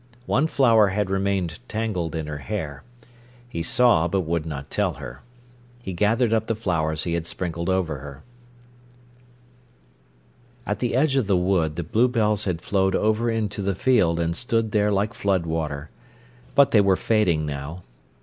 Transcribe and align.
One 0.25 0.47
flower 0.47 0.87
had 0.87 1.11
remained 1.11 1.59
tangled 1.67 2.15
in 2.15 2.25
her 2.25 2.39
hair. 2.39 2.81
He 3.47 3.61
saw, 3.61 4.07
but 4.07 4.21
would 4.21 4.47
not 4.47 4.71
tell 4.71 4.93
her. 4.93 5.21
He 5.83 5.93
gathered 5.93 6.33
up 6.33 6.47
the 6.47 6.55
flowers 6.55 7.03
he 7.03 7.13
had 7.13 7.27
sprinkled 7.27 7.69
over 7.69 7.99
her. 7.99 8.23
At 10.65 10.79
the 10.79 10.95
edge 10.95 11.17
of 11.17 11.27
the 11.27 11.37
wood 11.37 11.75
the 11.75 11.83
bluebells 11.83 12.45
had 12.45 12.61
flowed 12.63 12.95
over 12.95 13.29
into 13.29 13.61
the 13.61 13.75
field 13.75 14.19
and 14.19 14.35
stood 14.35 14.71
there 14.71 14.91
like 14.91 15.13
flood 15.13 15.45
water. 15.45 15.91
But 16.55 16.71
they 16.71 16.81
were 16.81 16.95
fading 16.95 17.45
now. 17.45 17.83